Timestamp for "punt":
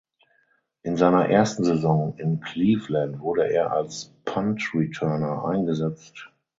4.25-4.59